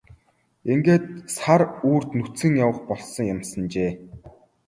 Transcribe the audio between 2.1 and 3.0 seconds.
нүцгэн явах